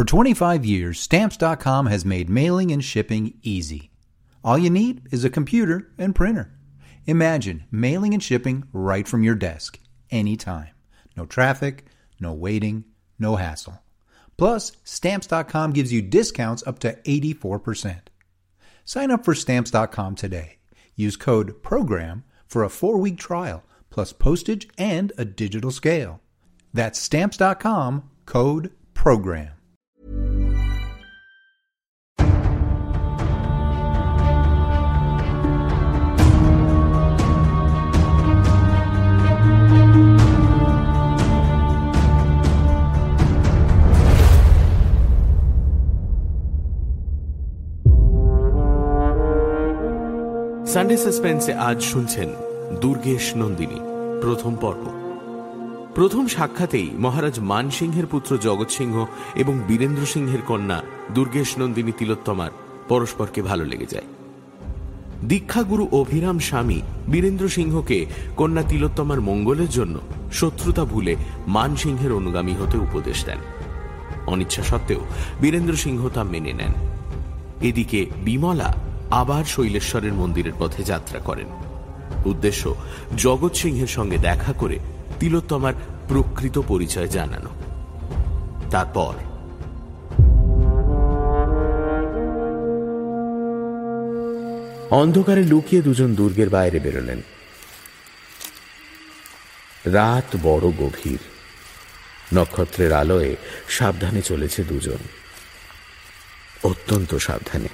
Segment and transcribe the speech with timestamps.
[0.00, 3.90] For 25 years, Stamps.com has made mailing and shipping easy.
[4.42, 6.58] All you need is a computer and printer.
[7.04, 9.78] Imagine mailing and shipping right from your desk,
[10.10, 10.70] anytime.
[11.18, 11.84] No traffic,
[12.18, 12.84] no waiting,
[13.18, 13.82] no hassle.
[14.38, 17.98] Plus, Stamps.com gives you discounts up to 84%.
[18.86, 20.56] Sign up for Stamps.com today.
[20.96, 26.22] Use code PROGRAM for a four week trial, plus postage and a digital scale.
[26.72, 29.59] That's Stamps.com, code PROGRAM.
[50.72, 52.28] Sunday সাসপেন্সে আজ শুনছেন
[52.80, 53.78] দুর্গেশ নন্দিনী,
[54.20, 54.84] প্রথম পর্ব।
[55.94, 60.82] প্রথম সাক্ষাতেই মহারাজ মানসিংহের পুত্র জগৎ সিংহ এবং বীরেন্দ্র সিংহের কন্যা
[61.14, 62.50] দুর্গেশ নন্দিনী তিলোত্তমার
[62.88, 64.04] পরস্পরকে ভালো লেগে যায়।
[65.24, 69.98] দীক্ষাগুরু অভিরাম স্বামী বীরেন্দ্র সিংহকে কন্যা তিলোত্তমার মঙ্গলের জন্য
[70.32, 73.38] শত্রুতা ভুলে মানসিংহের অনুগামী হতে উপদেশ দেন।
[74.26, 75.00] অনিচ্ছা সত্ত্বেও
[75.40, 76.72] বীরেন্দ্র সিংহ তা মেনে নেন।
[77.62, 78.74] এদিকে বিমলা
[79.10, 81.46] আবার শৈলেশ্বরের মন্দিরের পথে যাত্রা করেন।
[82.24, 82.74] উদ্দেশ্য,
[83.16, 84.78] জগৎ সিংহের সঙ্গে দেখা করে
[85.20, 85.72] তিলোত্তমার
[86.08, 87.50] প্রকৃত পরিচয় জানানো।
[88.70, 89.14] তারপর
[94.90, 97.22] অন্ধকারে লুকিয়ে দুজন দুর্গের বাইরে বেরোলেন।
[99.84, 101.18] রাত বড় গভীর।
[102.34, 103.36] নক্ষত্রের আলোয়
[103.68, 104.98] সাবধানে চলেছে দুজন।
[106.62, 107.68] অত্যন্ত সাবধানে।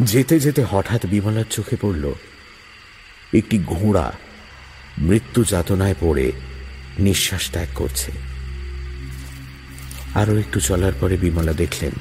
[0.00, 2.12] যেতে যেতে হঠাৎ বিমলার চোখে পড়ল
[3.34, 4.12] একটি ঘোড়া
[4.98, 6.32] মৃত্যু যাতনায় পড়ে
[6.98, 8.10] নিঃশ্বাস ত্যাগ করছে।
[10.14, 11.92] আরও একটু চলার পরে বিমলা দেখলেন,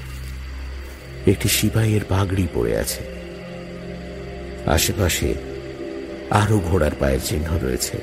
[1.27, 3.01] একটি সিপাহীর পাগড়ি পড়ে আছে।
[4.65, 5.33] আশেপাশে
[6.31, 7.97] আরও ঘোড়ার পায়ের চিহ্ন রয়েছে।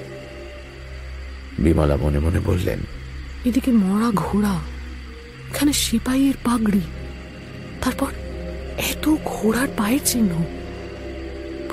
[1.59, 2.81] বিমলা মনে মনে বললেন,
[3.45, 4.55] এদিকে মরা ঘোড়া,
[5.51, 6.81] এখানে সিপাহীর পাগড়ি,
[7.81, 8.11] তারপর
[8.79, 10.45] এত ঘোড়ার পায়ের চিহ্ন।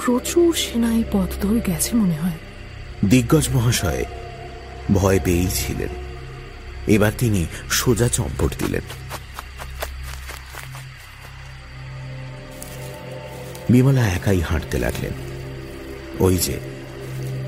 [0.05, 2.37] প্রচুর সেনা এই পথ ধরে গেছে মনে হয়।
[3.09, 4.05] দিগ্গজ মহাশয়
[4.91, 5.89] ভয় পেয়েই ছিলেন
[6.87, 8.81] এবার তিনি সোজা চম্পট দিলেন।
[13.69, 15.11] বিমলা একাই হাঁটতে লাগলেন।
[16.19, 16.59] ওই যে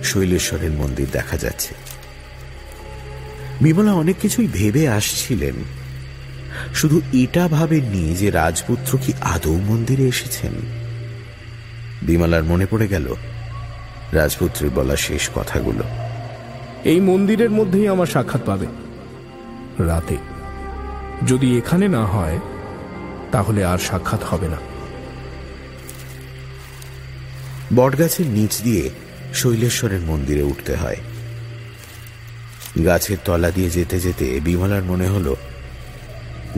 [0.03, 1.73] শৈলেশ্বরের মন্দির দেখা যাচ্ছে।
[3.61, 5.80] বিমলা অনেক কিছুই ভেবে আসছিলেন।
[6.75, 10.51] শুধু এটা ভাবেননি যে রাজপুত্র কি আদৌ মন্দিরে এসেছেন।
[12.01, 13.15] বিমলার মনে পড়ে গেল
[14.11, 15.83] রাজপুত্রের বলা শেষ কথাগুলো।
[16.83, 18.65] এই মন্দিরের মধ্যেই আমার সাক্ষাৎ পাবে।
[19.83, 20.17] রাতে
[21.27, 22.39] যদি এখানে না হয়
[23.31, 24.57] তাহলে আর সাক্ষাৎ হবে না।
[27.75, 28.89] বটগাছের নিচ দিয়ে
[29.33, 30.97] শৈলেশ্বরের মন্দিরে উঠতে হয়।
[32.85, 35.35] গাছের তলা দিয়ে যেতে যেতে বিমলার মনে হলো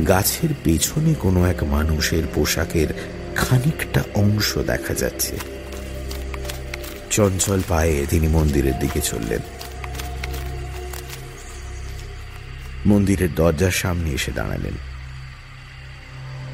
[0.07, 2.87] গাছের পেছনে কোনো এক মানুষের পোশাকের
[3.35, 5.37] খানিকটা অংশ দেখা যাচ্ছে।
[7.09, 9.39] চঞ্চল পায়ে তিনি মন্দিরের দিকে চললেন।
[12.85, 14.73] মন্দিরের দরজার সামনে এসে দাঁড়ালেন।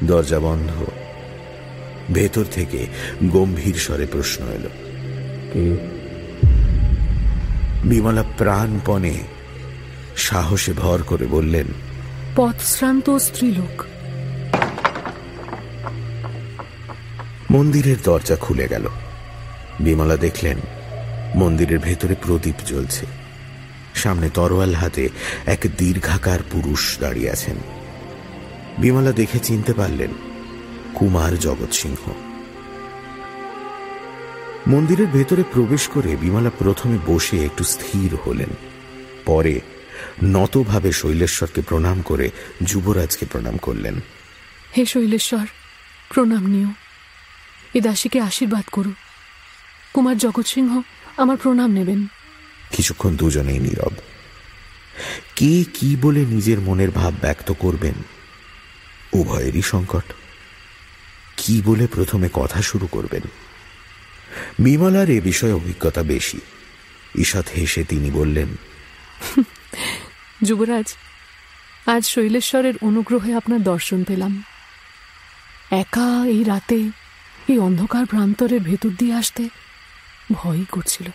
[0.04, 0.84] দরজা বন্ধ।
[2.14, 2.86] ভেতর থেকে
[3.24, 4.68] গম্ভীর স্বরে প্রশ্ন এলো
[7.84, 9.18] বিমলা প্রাণপণে
[10.16, 11.66] সাহসে ভর করে বললেন
[12.36, 13.84] পথশ্রান্ত স্ত্রীলোক।
[17.50, 18.88] মন্দিরের দরজা খুলে গেল।
[19.80, 20.56] বিমলা দেখলেন,
[21.34, 23.06] মন্দিরের ভেতরে প্রদীপ জ্বলছে।
[23.94, 25.08] সামনে তরোয়াল হাতে
[25.46, 27.56] এক দীর্ঘাকার পুরুষ দাঁড়িয়ে আছেন।
[28.78, 30.10] বিমলা দেখে চিনতে পারলেন,
[30.94, 32.10] কুমার জগৎ সিংহ
[34.68, 38.50] মন্দিরের ভেতরে প্রবেশ করে বিমলা প্রথমে বসে একটু স্থির হলেন।
[39.26, 39.60] পরে
[40.24, 42.30] নতভাবে শৈলেশ্বরকে প্রণাম করে
[42.62, 44.00] যুবরাজকে প্রণাম করলেন।
[44.76, 45.46] হে শৈলেশ্বর
[46.14, 46.68] প্রণাম নিও।
[47.74, 48.92] এ দাসীকে আশীর্বাদ করো।
[49.92, 50.80] কুমার জগৎ সিংহ
[51.16, 52.06] আমার প্রণাম নেবেন।
[52.76, 53.92] কিছুক্ষণ দুজনেই নীরব।
[55.36, 57.94] কে কি বলে নিজের মনের ভাব ব্যক্ত করবেন?
[59.12, 60.04] উভয়েরই সংকট।
[61.36, 63.22] কি বলে প্রথমে কথা শুরু করবেন?
[64.58, 66.40] বিমলার এ বিষয়ে অভিজ্ঞতা বেশি।
[67.18, 68.48] ঈষৎ হেসে তিনি বললেন
[70.44, 70.94] যুবরাজ
[71.86, 74.42] আজ শৈলেশ্বরের অনুগ্রহে আপনার দর্শন পেলাম।
[75.70, 76.90] একা এই রাতে
[77.48, 79.48] এই অন্ধকার প্রান্তরের ভেতর দিয়ে আসতে
[80.32, 81.08] ভয়ই করছিল।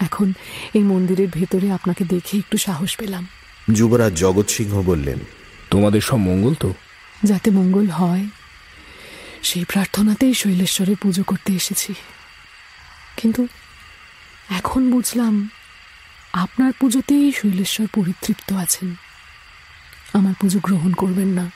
[0.00, 0.32] এখন
[0.74, 3.26] এই মন্দিরের ভেতরে আপনাকে দেখে একটু সাহস পেলাম।
[3.74, 5.18] যুবরাজ জগৎ সিংহ বললেন
[5.70, 6.74] তোমাদের সব মঙ্গল তো?
[7.24, 8.26] যাতে মঙ্গল হয়
[9.42, 11.94] সেই প্রার্থনাতেই শৈলেশ্বরের পুজো করতে এসেছি।
[13.16, 13.46] কিন্তু
[14.50, 15.50] এখন বুঝলাম
[16.36, 18.94] আপনার পুজোতেই শৈলেশ্বর পরিতৃপ্ত আছেন।
[20.12, 21.50] আমার পুজো গ্রহণ করবেন না।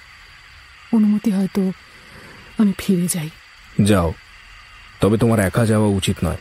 [0.93, 1.73] অনুমতি হয়তো
[2.59, 3.31] আমি ফিরে যাই।
[3.83, 4.15] যাও।
[5.01, 6.37] তবে তোমার একা যাওয়া উচিত নয়।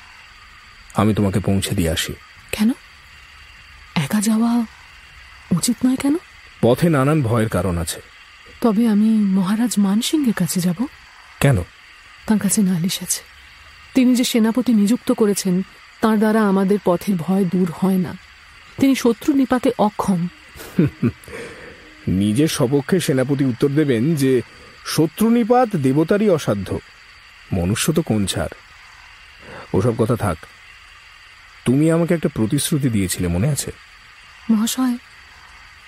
[0.95, 2.13] আমি তোমাকে পৌঁছে দিয়ে আসি।
[2.51, 2.71] কেন?
[3.95, 4.53] একা যাওয়া
[5.51, 6.15] উচিত নয় কেন?
[6.61, 8.01] পথে নানান ভয়ের কারণ আছে।
[8.61, 10.85] তবে আমি মহারাজ মানসিংহের কাছে যাব।
[11.39, 11.63] কেন?
[12.25, 13.21] তার কাছে নালিশ আছে।
[13.93, 15.61] তিনি যে সেনাপতি নিযুক্ত করেছেন
[16.01, 18.28] তার দ্বারা আমাদের পথের ভয় দূর হয় না।
[18.79, 20.27] তিনি শত্রু নিপাতে অক্ষম।
[22.07, 24.41] নিজের সপক্ষে সেনাপতি উত্তর দেবেন যে
[24.85, 26.79] শত্রু নিপাত দেবতারই অসাধ্য।
[27.53, 28.55] মনুষ্য তো কোন ছাড়?
[29.73, 30.37] ওসব কথা থাক।
[31.65, 33.71] তুমি আমাকে একটা প্রতিশ্রুতি দিয়েছিলে মনে আছে?
[34.49, 34.97] মহাশয়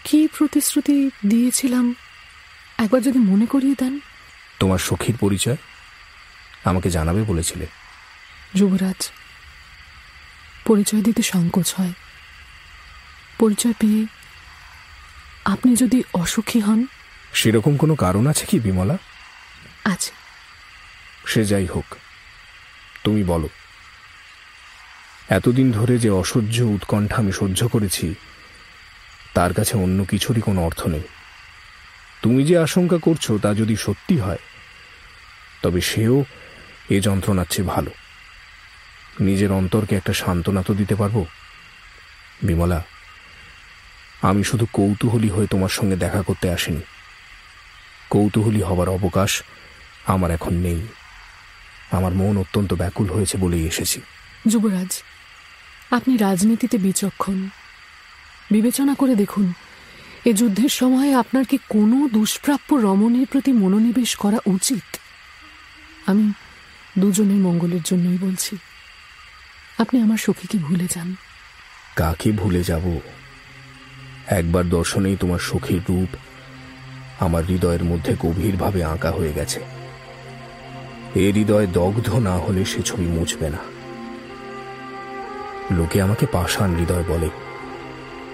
[0.04, 1.96] কি প্রতিশ্রুতি দিয়েছিলাম?
[2.78, 4.00] একবার যদি মনে করিয়ে দেন।
[4.60, 5.58] তোমার সখীর পরিচয়?
[6.64, 7.68] আমাকে জানাবে বলেছিলে।
[8.56, 9.12] যুবরাজ
[10.66, 11.94] পরিচয় দিতে সংকোচ হয়।
[13.42, 14.06] পরিচয় পেয়ে
[15.46, 16.86] আপনি যদি অসুখী হন?
[17.34, 18.98] সেরকম কোনো কারণ আছে কি বিমলা?
[19.86, 20.12] আছে।
[21.26, 21.96] সে যাই হোক
[23.04, 23.50] তুমি বলো।
[25.30, 28.16] এতদিন ধরে যে অসহ্য উৎকণ্ঠা আমি সহ্য করেছি
[29.34, 31.06] তার কাছে অন্য কিছুরই কোনো অর্থ নেই।
[32.22, 34.42] তুমি যে আশঙ্কা করছ তা যদি সত্যি হয়
[35.62, 36.26] তবে সেও
[36.90, 37.92] এ যন্ত্রণার চেয়ে ভালো।
[39.20, 41.26] নিজের অন্তরকে একটা সান্ত্বনা তো দিতে পারব?
[42.44, 42.84] বিমলা
[44.22, 46.82] আমি শুধু কৌতূহলী হয়ে তোমার সঙ্গে দেখা করতে আসিনি।
[48.10, 49.44] কৌতূহলী হবার অবকাশ
[50.08, 50.88] আমার এখন নেই।
[51.92, 54.02] আমার মন অত্যন্ত ব্যাকুল হয়েছে বলেই এসেছি।
[54.48, 55.04] যুবরাজ
[55.92, 57.50] আপনি রাজনীতিতে বিচক্ষণ।
[58.52, 59.54] বিবেচনা করে দেখুন
[60.26, 64.98] এ যুদ্ধের সময় আপনার কি কোনো দুষ্প্রাপ্য রমণীর প্রতি মনোনিবেশ করা উচিত?
[66.06, 66.34] আমি
[67.00, 68.58] দুজনের মঙ্গলের জন্যই বলছি।
[69.78, 71.16] আপনি আমার সখীকে ভুলে যান।
[71.96, 73.00] কাকে ভুলে যাব?
[74.40, 76.12] একবার দর্শনেই তোমার সখীর রূপ
[77.20, 79.60] আমার হৃদয়ের মধ্যে গভীরভাবে আঁকা হয়ে গেছে।
[81.16, 83.62] এ হৃদয় দগ্ধ না হলে সে ছবি মুছবে না।
[85.72, 87.30] লোকে আমাকে পাষাণ হৃদয় বলে,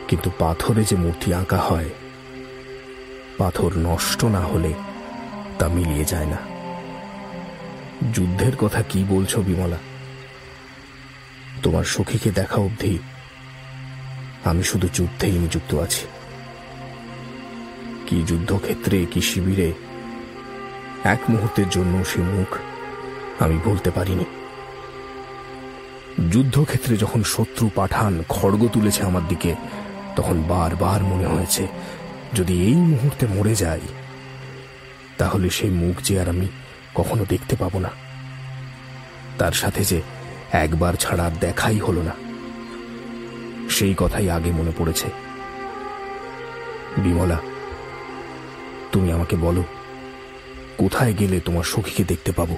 [0.08, 1.90] কিন্তু পাথরে যে মূর্তি আঁকা হয়,
[3.38, 4.72] পাথর নষ্ট না হলে
[5.60, 6.40] তা মিলিয়ে যায় না।
[8.14, 9.80] যুদ্ধের কথা কি বলছো বিমলা?
[11.64, 12.94] তোমার সখীকে দেখা অবধি
[14.44, 16.06] আমি শুধু যুদ্ধেই নিযুক্ত আছি।
[18.08, 19.74] কি যুদ্ধক্ষেত্রে, কি শিবিরে,
[21.04, 22.58] এক মুহূর্তের জন্য সে মুখ
[23.40, 24.26] আমি বলতে পারিনি।
[26.32, 29.56] যুদ্ধক্ষেত্রে যখন শত্রু পাঠান খড়গ তুলেছে আমার দিকে,
[30.16, 31.68] তখন বারবার মনে হয়েছে,
[32.34, 33.82] যদি এই মুহূর্তে মরে যাই,
[35.18, 36.48] তাহলে সেই মুখ যে আর আমি
[36.96, 37.90] কখনো দেখতে পাবো না।
[39.38, 40.02] তার সাথে যে
[40.52, 42.27] একবার ছাড়া দেখাই হলো না।
[43.80, 45.08] সেই কথাই আগে মনে পড়েছে।
[46.98, 47.38] বিমলা
[48.92, 49.64] তুমি আমাকে বলো
[50.78, 52.58] কোথায় গেলে তোমার সখীকে দেখতে পাবো?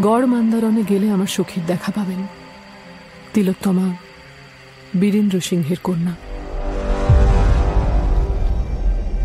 [0.00, 2.26] গড় মান্দারণে গেলে আমার সখীর দেখা পাবেন।
[3.34, 3.94] তিলোত্তমা
[5.00, 6.14] বীরেন্দ্র সিংহের কন্যা।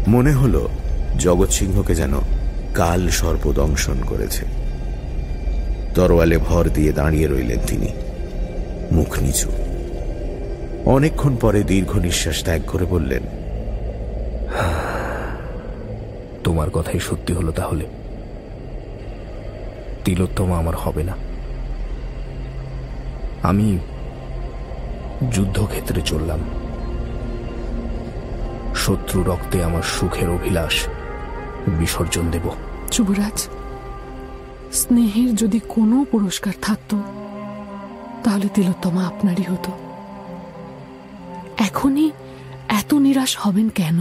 [0.07, 0.69] মনে হলো
[1.19, 2.13] জগৎ সিংহকে যেন
[2.74, 4.46] কাল সর্পদংশন করেছে।
[5.96, 7.88] তরোয়ালে ভর দিয়ে দাঁড়িয়ে রইলেন তিনি।
[8.91, 9.64] মুখ নিচু।
[10.86, 13.24] অনেকক্ষণ পরে দীর্ঘ নিঃশ্বাস ত্যাগ করে বললেন
[16.44, 17.86] তোমার কথাই সত্যি হলো তাহলে।
[20.06, 21.15] তিলোত্তমা আমার হবে না।
[23.44, 23.80] আমি
[25.32, 26.39] যুদ্ধক্ষেত্রে চললাম।
[28.75, 30.88] শত্রু রক্তে আমার সুখের অভিলাষ
[31.68, 32.50] বিসর্জন দেব।
[32.92, 33.48] যুবরাজ
[34.72, 36.96] স্নেহের যদি কোনো পুরস্কার থাকত
[38.24, 39.85] তাহলে তিলোত্তমা আপনারই হতো।
[41.75, 42.10] এখনই
[42.70, 43.98] এত নিরাশ হবেন কেন?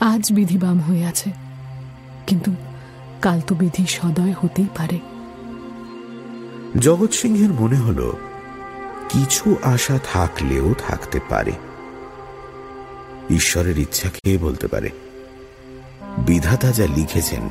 [0.00, 1.30] আজ বিধি বাম হয়ে আছে,
[2.26, 2.50] কিন্তু
[3.22, 4.98] কাল তো বিধি সদয় হতেই পারে।
[6.80, 8.08] জগৎ সিংহের মনে হলো,
[9.08, 11.54] কিছু আশা থাকলেও থাকতে পারে।
[13.30, 14.90] ঈশ্বরের ইচ্ছা খেয়ে বলতে পারে?
[16.18, 17.44] বিধাতা যা লিখেছেন,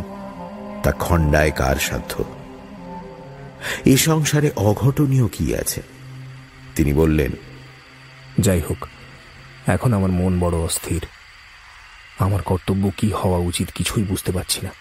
[0.84, 2.14] তা খণ্ডায় কার সাধ্য?
[3.86, 5.82] এ সংসারে অঘটনীয় কি আছে?
[6.76, 7.32] তিনি বললেন
[8.46, 8.82] যাই হোক,
[9.76, 11.04] এখন আমার মন বড় অস্থির।
[12.26, 14.72] আমার কর্তব্য কি হওয়া উচিত কিছুই বুঝতে পারছি না।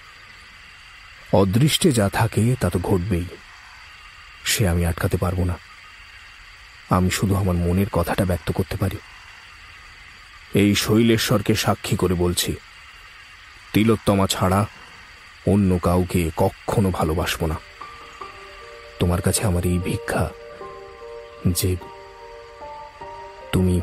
[1.41, 3.27] অদৃষ্টে যা থাকে তা তো ঘটবেই,
[4.51, 5.57] সে আমি আটকাতে পারব না।
[6.97, 8.99] আমি শুধু আমার মনের কথাটা ব্যক্ত করতে পারি।
[10.61, 12.51] এই শৈলেশ্বরকে সাক্ষী করে বলছি,
[13.73, 14.61] তিলোত্তমা ছাড়া
[15.53, 17.57] অন্য কাউকে কখনো ভালোবাসবো না।
[19.01, 20.25] তোমার কাছে আমার এই ভিক্ষা
[21.59, 21.71] যে
[23.53, 23.81] তুমি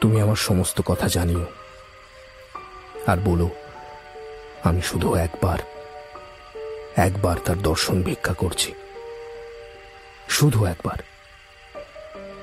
[0.00, 1.44] তুমি আমার সমস্ত কথা জানিও।
[3.06, 3.48] আর বলো
[4.64, 5.58] আমি শুধু একবার
[6.96, 8.72] একবার তার দর্শন ভিক্ষা করছি।
[10.28, 11.02] শুধু একবার।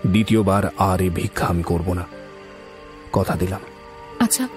[0.08, 2.06] দ্বিতীয়বার আর এ ভিক্ষা আমি করব না।
[3.14, 3.62] কথা দিলাম।
[4.20, 4.48] আচ্ছা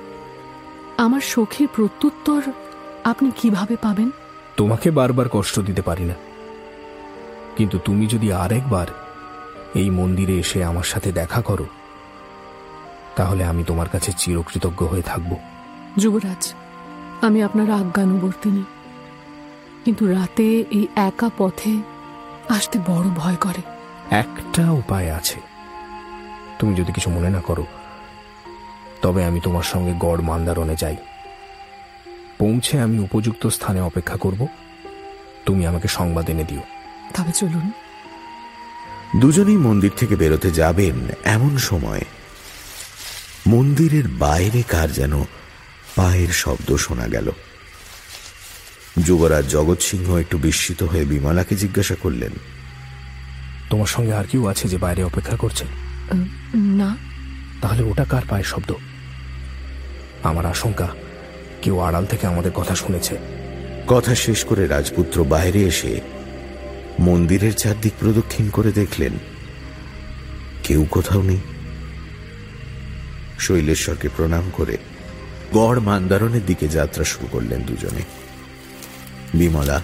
[0.96, 2.42] আমার সখীর প্রত্যুত্তর
[3.04, 4.10] আপনি কীভাবে পাবেন?
[4.56, 6.14] তোমাকে বারবার কষ্ট দিতে পারি না।
[7.56, 8.86] কিন্তু তুমি যদি আরেকবার
[9.74, 11.66] এই মন্দিরে এসে আমার সাথে দেখা করো।
[13.16, 15.36] তাহলে আমি তোমার কাছে চিরকৃতজ্ঞ হয়ে থাকব।
[15.98, 16.54] যুবরাজ
[17.20, 18.62] আমি আপনার আজ্ঞানুবর্তিনী।
[19.84, 21.76] কিন্তু রাতে এই একা পথে
[22.48, 23.62] আসতে বড় ভয় করে।
[24.10, 25.40] একটা উপায় আছে।
[26.58, 27.66] তুমি যদি কিছু মনে না করো
[29.02, 30.96] তবে আমি তোমার সঙ্গে গড় মান্দারণে যাই।
[32.38, 34.46] পৌঁছে আমি উপযুক্ত স্থানে অপেক্ষা করব।
[35.46, 36.60] তুমি আমাকে সংবাদ এনে দিও।
[37.16, 37.72] তবে চলুন।
[39.16, 42.00] দুজনেই মন্দির থেকে বেরোতে যাবেন এমন সময়।
[43.46, 45.24] মন্দিরের বাইরে কার যেন
[45.96, 47.30] পায়ের শব্দ শোনা গেল।
[49.06, 52.30] যুবরাজ জগৎ সিংহ একটু বিস্মিত হয়ে বিমলাকে জিজ্ঞাসা করলেন
[53.70, 55.64] তোমার সঙ্গে আর কেউ আছে যে বাইরে অপেক্ষা করছে?
[56.54, 56.96] না।
[57.62, 58.72] তাহলে ওটা কার পায়ের শব্দ?
[60.22, 60.88] আমার আশঙ্কা
[61.62, 63.18] কেউ আড়াল থেকে আমাদের কথা শুনেছে।
[63.86, 66.00] কথা শেষ করে রাজপুত্র বাইরে এসে
[67.00, 69.12] মন্দিরের চারদিক প্রদক্ষিণ করে দেখলেন
[70.62, 71.40] কেউ কোথাও নেই।
[73.38, 74.76] শৈলেশ্বরকে প্রণাম করে
[75.52, 78.02] গড় মান্দারণের দিকে যাত্রা শুরু করলেন দুজনে,
[79.34, 79.82] বিমলা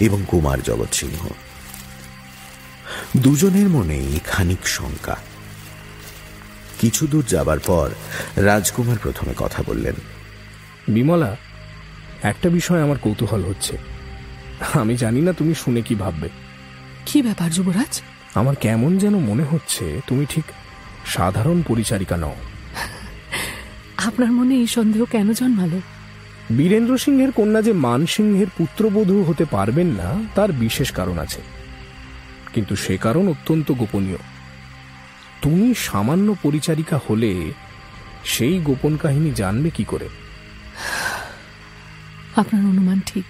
[0.00, 1.28] এবং কুমার জগৎ সিংহ
[3.16, 5.16] দুজনের মনেই খানিক শঙ্কা।
[6.80, 7.90] কিছু দূর যাবার পর
[8.36, 9.94] রাজকুমার প্রথমে কথা বললেন,
[10.88, 11.36] বিমলা,
[12.22, 13.91] একটা বিষয় আমার কৌতূহল হচ্ছে।
[14.74, 16.28] আমি জানি না তুমি শুনে কি ভাববে।
[17.06, 18.02] কি ব্যাপার যুবরাজ?
[18.34, 20.44] আমার কেমন যেন মনে হচ্ছে তুমি ঠিক
[21.06, 22.34] সাধারণ পরিচারিকা নও।
[23.96, 25.80] আপনার মনে এই সন্দেহ কেন জন্মালো?
[26.52, 31.40] বীরেন্দ্র সিংহের কন্যা যে মান সিংহের পুত্রবধূ হতে পারবেন না তার বিশেষ কারণ আছে।
[32.54, 34.18] কিন্তু সে কারণ অত্যন্ত গোপনীয়।
[35.42, 37.52] তুমি সামান্য পরিচারিকা হলে
[38.24, 40.08] সেই গোপন কাহিনী জানবে কি করে?
[42.36, 43.24] আপনার অনুমান ঠিক।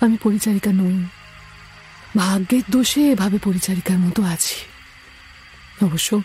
[0.00, 1.04] আমি পরিচারিকা নই।
[2.16, 4.54] ভাগ্যের দোষে এভাবে পরিচারিকার মতো আছি।
[5.86, 6.22] অবশ্য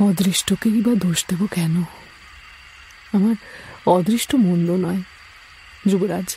[0.00, 1.84] অদৃষ্টকেই বা দোষ দেব কেন?
[3.12, 3.34] আমার
[3.86, 5.02] অদৃষ্ট মন্দ নয়।
[5.86, 6.36] যুবরাজ,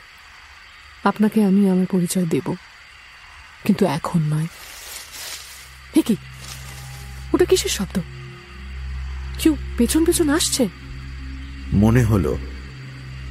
[1.04, 2.56] আপনাকে আমি আমার পরিচয় দেব।
[3.64, 4.48] কিন্তু এখন নয়।
[5.96, 6.16] এ কি?
[7.34, 8.00] ওটা কিসের শব্দ?
[9.40, 10.68] কেউ পেছন পেছন আসছে?
[11.74, 12.38] মনে হলো,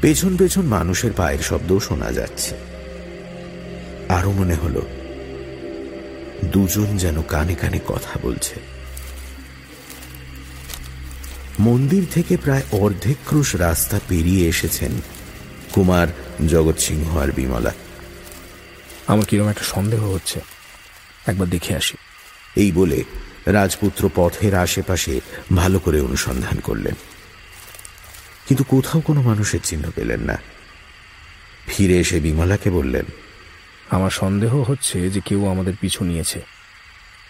[0.01, 2.74] পেছন পেছন মানুষের পায়ের শব্দ শোনা যাচ্ছে।
[4.09, 4.87] আরও মনে হলো
[6.45, 8.55] দুজন যেন কানে কানে কথা বলছে।
[11.61, 14.91] মন্দির থেকে প্রায় অর্ধেক ক্রুশ রাস্তা পেরিয়ে এসেছেন
[15.73, 16.07] কুমার
[16.49, 17.75] জগৎ সিংহ আর বিমলা।
[19.07, 20.41] আমার কীরকম একটা সন্দেহ হচ্ছে।
[21.27, 21.97] একবার দেখে আসি।
[22.57, 23.05] এই বলে
[23.47, 25.21] রাজপুত্র পথের আশেপাশে
[25.57, 26.95] ভালো করে অনুসন্ধান করলেন।
[28.49, 30.39] কিন্তু কোথাও কোনো মানুষের চিহ্ন পেলেন না।
[31.67, 33.05] ফিরে এসে বিমলাকে বললেন
[33.91, 36.43] আমার সন্দেহ হচ্ছে যে কেউ আমাদের পিছু নিয়েছে।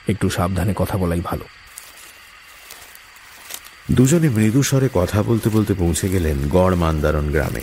[0.08, 1.44] একটু সাবধানে কথা বলাই ভালো।
[3.92, 7.60] দুজনে মৃদু স্বরে কথা বলতে বলতে পৌঁছে গেলেন গড় মান্দারণ গ্রামে।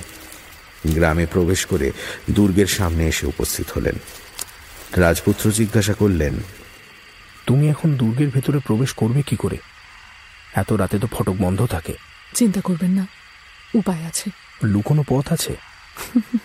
[0.88, 1.92] গ্রামে প্রবেশ করে
[2.32, 3.96] দুর্গের সামনে এসে উপস্থিত হলেন।
[4.94, 6.34] রাজপুত্র জিজ্ঞাসা করলেন
[7.46, 9.58] তুমি এখন দুর্গের ভেতরে প্রবেশ করবে কি করে?
[10.54, 11.94] এত রাতে তো ফটক বন্ধ থাকে।
[12.36, 13.08] চিন্তা করবেন না
[13.76, 14.30] উপায় আছে।
[14.64, 15.56] লুকোনো পথ আছে?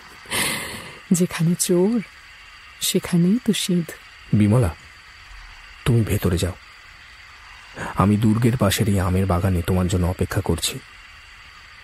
[1.11, 2.01] যেখানে চোর
[2.81, 3.91] সেখানেই তো সিঁধ।
[4.33, 4.75] বিমলা
[5.85, 6.53] তুমি ভেতরে যাও।
[7.95, 10.79] আমি দুর্গের পাশের এই আমের বাগানে তোমার জন্য অপেক্ষা করছি।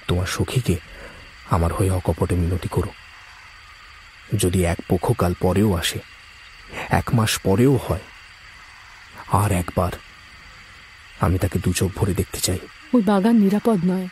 [0.07, 0.79] তোমার সখীকে
[1.49, 2.89] আমার হয়ে অকপটে মিনতি করো।
[4.37, 5.99] যদি এক পক্ষকাল পরেও আসে
[6.89, 7.99] এক মাস পরেও হয়
[9.31, 9.91] আর একবার
[11.19, 12.59] আমি তাকে দু চোখ ভরে দেখতে চাই।
[12.93, 14.07] ওই বাগান নিরাপদ নয়।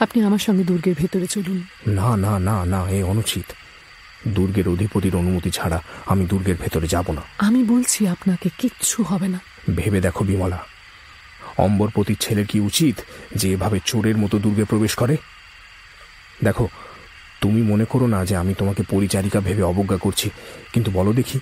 [0.00, 3.52] আপনি আমার সঙ্গে দুর্গের ভেতরে চলুন। না না না না এ অনুচিত।
[4.26, 9.40] দুর্গের অধিপতির অনুমতি ছাড়া আমি দুর্গের ভেতরে যাব না। আমি বলছি আপনাকে কিচ্ছু হবে না।
[9.76, 10.58] ভেবে দেখো বিমলা।
[11.58, 12.96] অম্বরপতির ছেলের কি উচিত
[13.36, 15.16] যে এভাবে চোরের মতো দুর্গে প্রবেশ করে?
[16.44, 16.68] দেখো
[17.40, 20.30] তুমি মনে করো না যে আমি তোমাকে পরিচারিকা ভেবে অবজ্ঞা করছি
[20.72, 21.40] কিন্তু বলো দেখি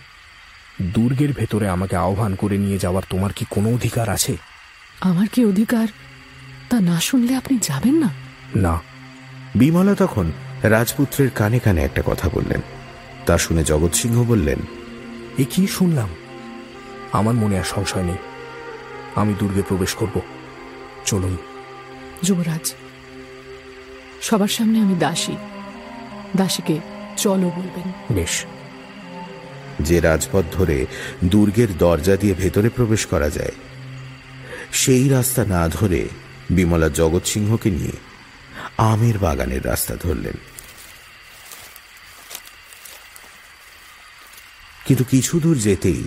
[0.82, 4.36] দুর্গের ভেতরে আমাকে আহ্বান করে নিয়ে যাওয়ার তোমার কি কোনো অধিকার আছে?
[5.00, 5.88] আমার কি অধিকার?
[6.70, 8.08] তা না শুনলে আপনি যাবেন না?
[8.56, 8.80] না।
[9.54, 12.60] বিমলা তখন রাজপুত্রের কানে কানে একটা কথা বললেন।
[13.26, 14.58] তা শুনে জগৎ সিংহ বললেন
[15.38, 16.08] এ কি শুনলাম?
[17.12, 18.16] আমার মনে আর সংশয় নেই।
[19.14, 20.20] আমি দুর্গে প্রবেশ করব।
[21.04, 21.36] চলুন।
[22.22, 22.74] যুবরাজ
[24.20, 25.36] সবার সামনে আমি দাসী।
[26.36, 26.78] দাসীকে
[27.16, 28.44] চলো বলবেন। বেশ।
[29.80, 30.86] যে রাজপথ ধরে
[31.24, 33.52] দুর্গের দরজা দিয়ে ভেতরে প্রবেশ করা যায়
[34.72, 36.08] সেই রাস্তা না ধরে
[36.50, 37.92] বিমলা জগৎ সিংহকে নিয়ে
[38.78, 40.53] আমের বাগানের রাস্তা ধরলেন।
[44.86, 46.04] কিন্তু কিছু দূর যেতেই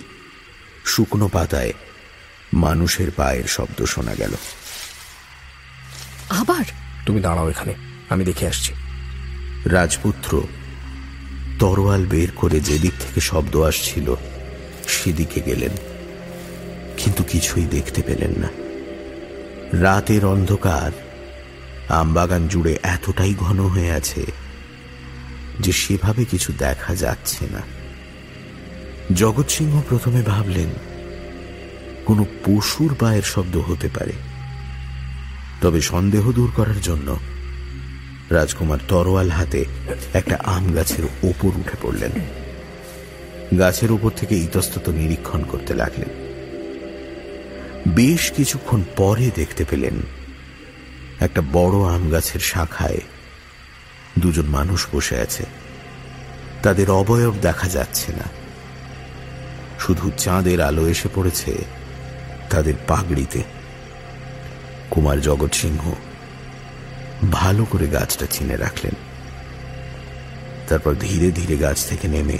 [0.84, 1.72] শুকনো পাতায়
[2.54, 4.34] মানুষের পায়ের শব্দ শোনা গেল।
[6.30, 6.64] আবার?
[7.06, 7.74] তুমি দাঁড়াও এখানে
[8.08, 8.74] আমি দেখে আসছি।
[9.64, 10.42] রাজপুত্র
[11.58, 14.14] তরোয়াল বের করে যেদিক থেকে শব্দ আসছিল
[14.88, 15.70] সেদিকে গেলেন।
[16.96, 18.48] কিন্তু কিছুই দেখতে পেলেন না।
[19.82, 20.90] রাতের অন্ধকার
[21.88, 24.24] আমবাগান জুড়ে এতটাই ঘন হয়ে আছে
[25.60, 27.77] যে সেভাবে কিছু দেখা যাচ্ছে না।
[29.14, 30.68] জগৎ সিংহ প্রথমে ভাবলেন,
[32.06, 34.12] কোনো পশুর পায়ের শব্দ হতে পারে।
[35.62, 37.18] তবে সন্দেহ দূর করার জন্য
[38.30, 39.64] রাজকুমার তরোয়াল হাতে
[40.14, 42.10] একটা আম গাছের ওপর উঠে পড়লেন।
[43.58, 46.08] গাছের উপর থেকে ইতস্তত নিরীক্ষণ করতে লাগলেন।
[47.94, 49.94] বেশ কিছুক্ষণ পরে দেখতে পেলেন,
[51.20, 53.00] একটা বড় আম গাছের শাখায়
[54.18, 55.46] দুজন মানুষ বসে আছে।
[56.62, 58.47] তাদের অবয়ব দেখা যাচ্ছে না।
[59.78, 61.52] শুধু চাঁদের আলো এসে পড়েছে
[62.50, 63.42] তাদের পাগড়িতে।
[64.90, 65.92] কুমার জগৎ সিংহ
[67.32, 68.94] ভালো করে গাছটা চিনে রাখলেন।
[70.68, 72.38] তারপর ধীরে ধীরে গাছ থেকে নেমে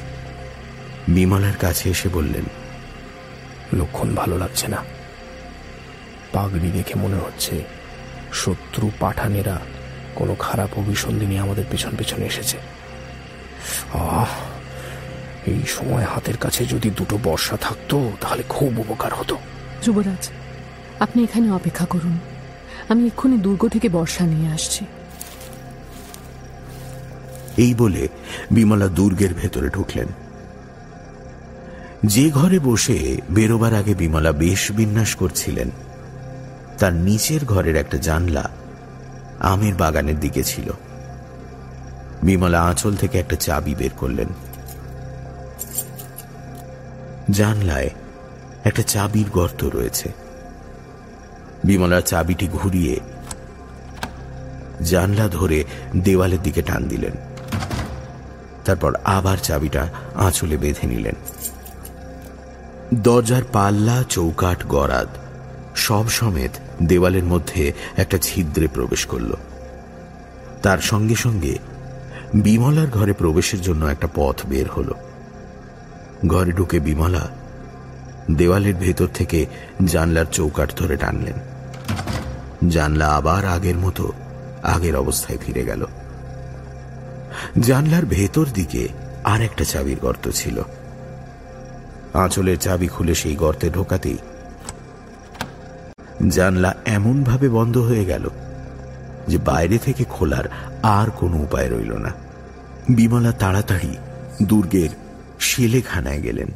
[1.09, 2.45] বিমলার কাছে এসে বললেন,
[3.79, 4.85] লক্ষণ ভালো লাগছে না।
[6.33, 7.65] পাগড়ি দেখে মনে হচ্ছে
[8.33, 9.61] শত্রু পাঠানেরা
[10.15, 12.59] কোনো খারাপ অভিসন্ধি নিয়ে আমাদের পেছন পেছনে এসেছে।
[13.93, 14.58] আহ!
[15.49, 19.37] এই সময় হাতের কাছে যদি দুটো বর্ষা থাকতো তাহলে খুব উপকার হতো।
[19.83, 20.29] যুবরাজ
[21.01, 22.19] আপনি এখানে অপেক্ষা করুন।
[22.89, 24.85] আমি এক্ষুনি দুর্গ থেকে বর্ষা নিয়ে আসছি।
[27.57, 28.09] এই বলে
[28.51, 30.09] বিমলা দুর্গের ভেতরে ঢুকলেন।
[32.05, 32.99] যে ঘরে বসে
[33.31, 35.71] বেরোবার আগে বিমলা বেশ বিন্যাস করছিলেন।
[36.79, 38.51] তার নিচের ঘরের একটা জানলা
[39.41, 40.71] আমের বাগানের দিকে ছিল।
[42.23, 44.27] বিমলা আঁচল থেকে একটা চাবি বের করলেন।
[47.31, 47.91] জানলায়
[48.65, 50.13] একটা চাবির গর্ত রয়েছে।
[51.65, 53.01] বিমলা চাবিটি ঘুরিয়ে
[54.83, 55.65] জানলা ধরে
[55.97, 57.13] দেওয়ালের দিকে টান দিলেন।
[58.65, 61.15] তারপর আবার চাবিটা আঁচলে বেঁধে নিলেন।
[62.95, 65.09] দরজার পাল্লা চৌকাট গড়াদ
[65.77, 66.51] সব সমেত
[66.83, 69.35] দেওয়ালের মধ্যে একটা ছিদ্রে প্রবেশ করল।
[70.63, 71.59] তার সঙ্গে সঙ্গে
[72.35, 74.95] বিমলার ঘরে প্রবেশের জন্য একটা পথ বের হল।
[76.27, 77.29] ঘরে ঢুকে বিমলা
[78.31, 79.47] দেওয়ালের ভেতর থেকে
[79.85, 81.33] জানলার চৌকাট ধরে টানলেন।
[82.71, 84.13] জানলা আবার আগের মতো
[84.63, 85.87] আগের অবস্থায় ফিরে গেল।
[87.61, 88.89] জানলার ভেতর দিকে
[89.25, 90.63] আর একটা চাবির গর্ত ছিল।
[92.15, 94.19] আঁচলের চাবি খুলে সেই গর্তে ঢোকাতেই
[96.29, 98.29] জানলা এমনভাবে বন্ধ হয়ে গেল
[99.29, 100.45] যে বাইরে থেকে খোলার
[100.83, 102.13] আর কোনো উপায় রইল না।
[102.89, 103.97] বিমলা তাড়াতাড়ি
[104.43, 104.89] দুর্গের
[105.41, 106.49] শেলেখানায় গেলেন।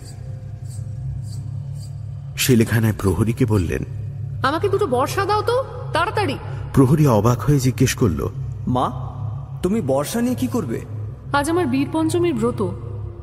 [2.36, 3.84] শেলেখানায় প্রহরীকে বললেন
[4.42, 6.38] আমাকে দুটো বর্ষা দাও তো তাড়াতাড়ি।
[6.74, 8.28] প্রহরী অবাক হয়ে জিজ্ঞেস করল
[8.66, 8.90] মা
[9.62, 10.80] তুমি বর্ষা নিয়ে কি করবে?
[11.32, 12.62] আজ আমার বীর পঞ্চমীর ব্রত।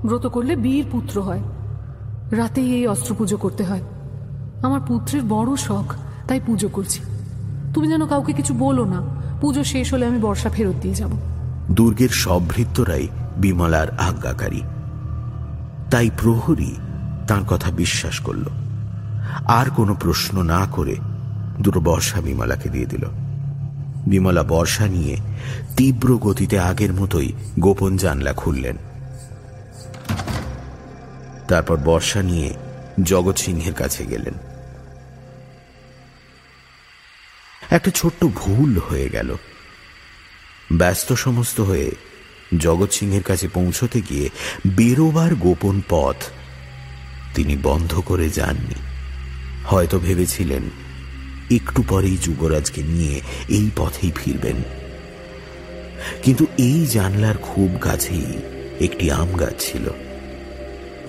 [0.05, 1.39] ব্রত করলে বীর পুত্র হয়।
[2.31, 3.81] রাতেই এই অস্ত্র পুজো করতে হয়।
[4.61, 5.93] আমার পুত্রের বড় শখ
[6.27, 6.99] তাই পুজো করছি।
[7.73, 9.01] তুমি যেন কাউকে কিছু বলো না
[9.41, 11.11] পুজো শেষ হলে আমি বর্ষা ফেরত দিয়ে যাব।
[11.71, 14.61] দুর্গের সব ভৃত্যরাই বিমলার আজ্ঞাকারী।
[15.91, 16.75] তাই প্রহরী
[17.27, 18.43] তার কথা বিশ্বাস করল।
[19.45, 20.95] আর কোনো প্রশ্ন না করে
[21.61, 23.05] দুটো বর্ষা বিমলাকে দিয়ে দিল।
[24.07, 25.17] বিমলা বর্ষা নিয়ে
[25.77, 28.77] তীব্র গতিতে আগের মতোই গোপন জানলা খুললেন।
[31.47, 32.53] তারপর বর্ষা নিয়ে
[33.03, 34.33] জগৎ সিংহের কাছে গেলেন।
[37.69, 39.35] একটা ছোট্ট ভুল হয়ে গেল।
[40.71, 41.95] ব্যস্ত সমস্ত হয়ে
[42.57, 44.29] জগৎ সিংহের কাছে পৌঁছতে গিয়ে
[44.67, 46.15] বেরোবার গোপন পথ
[47.35, 48.75] তিনি বন্ধ করে যাননি।
[49.65, 50.63] হয়তো ভেবেছিলেন,
[51.51, 54.55] একটু পরেই যুবরাজকে নিয়ে এই পথেই ফিরবেন।
[56.23, 58.25] কিন্তু এই জানলার খুব কাছেই
[58.79, 59.89] একটি আম গাছ ছিল।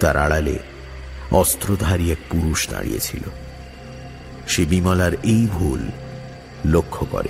[0.01, 0.59] তার আড়ালে
[1.31, 3.21] অস্ত্রধারী এক পুরুষ দাঁড়িয়েছিল।
[4.49, 5.89] সে বিমলার এই ভুল
[6.65, 7.29] লক্ষ্য করে।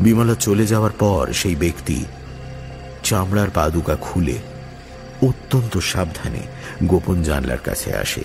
[0.00, 2.04] বিমলা চলে যাওয়ার পর সেই ব্যক্তি
[3.08, 4.38] চামড়ার পাদুকা খুলে
[5.22, 6.42] অত্যন্ত সাবধানে
[6.84, 8.22] গোপন জানলার কাছে আসে।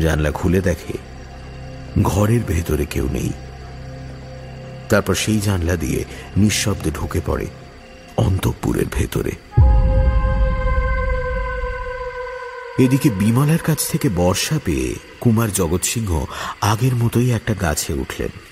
[0.00, 0.94] জানলা খুলে দেখে
[2.02, 3.32] ঘরের ভেতরে কেউ নেই।
[4.88, 6.04] তারপর সেই জানলা দিয়ে
[6.36, 7.46] নিঃশব্দে ঢুকে পড়ে
[8.16, 9.32] অন্তঃপুরের ভেতরে।
[12.84, 16.24] এদিকে বিমলার কাছ থেকে বর্ষা পেয়ে কুমার জগৎ সিংহ
[16.60, 18.49] আগের মতোই একটা গাছে উঠলেন।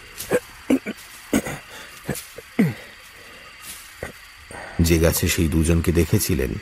[4.80, 6.54] যে গাছে সেই দুজনকে দেখেছিলেন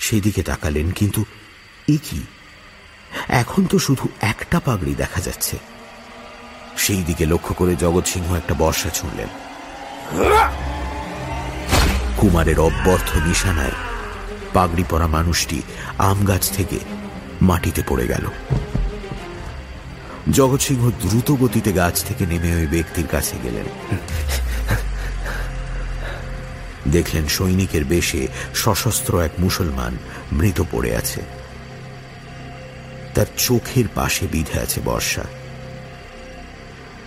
[0.00, 1.24] সেই দিকে তাকালেন, কিন্তু
[1.88, 2.22] এ কি?
[3.28, 5.58] এখন তো শুধু একটা পাগড়ি দেখা যাচ্ছে।
[6.76, 9.28] সেই দিকে লক্ষ্য করে জগৎ সিংহ একটা বর্ষা ছুঁড়লেন।
[12.16, 13.76] কুমারের অব্যর্থ নিশানায়
[14.52, 15.62] পাগড়ি পরা মানুষটি
[15.98, 16.78] আম গাছ থেকে
[17.42, 18.26] মাটিতে পড়ে গেল।
[20.30, 23.64] জগৎ সিংহ দ্রুত গতিতে গাছ থেকে নেমে ওই ব্যক্তির কাছে গেলেন।
[26.88, 29.98] দেখলেন সৈনিকের বেশে সশস্ত্র এক মুসলমান
[30.32, 31.20] মৃত পড়ে আছে।
[33.14, 35.24] তার চোখের পাশে বিধে আছে বর্ষা।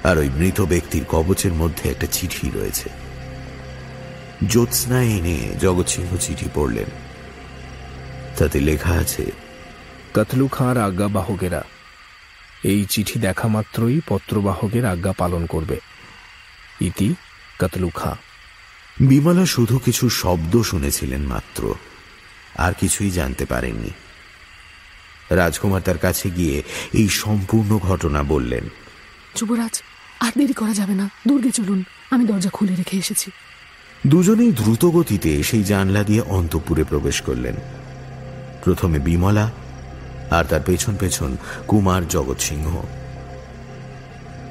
[0.03, 2.89] আর ওই মৃত ব্যক্তির কবচের মধ্যে একটা চিঠি রয়েছে।
[4.49, 6.85] জ্যোৎস্না এনে জগৎসিংহ চিঠি পড়লেন।
[8.37, 9.31] তাতে লেখা আছে
[10.13, 11.63] কাতলু খাঁর আজ্ঞা বাহকেরা
[12.63, 15.79] এই চিঠি দেখা মাত্রই পত্রবাহকের আজ্ঞা পালন করবে।
[16.81, 17.15] ইতি
[17.59, 18.15] কাতলু খাঁ
[18.99, 21.75] বিমলা শুধু কিছু শব্দ শুনেছিলেন মাত্র
[22.57, 23.89] আর কিছুই জানতে পারেননি।
[25.29, 28.69] রাজকুমার তার কাছে গিয়ে এই সম্পূর্ণ ঘটনা বললেন।
[29.35, 29.81] যুবরাজ
[30.19, 33.31] আর দেরি করা যাবে না দুর্গে চলুন আমি দরজা খুলে রেখে এসেছি।
[34.07, 37.55] দুজনেই দ্রুত গতিতে সেই জানলা দিয়ে অন্তপুরে প্রবেশ করলেন।
[38.63, 39.51] প্রথমে বিমলা
[40.31, 42.81] আর তার পেছন পেছন কুমার জগৎ সিংহ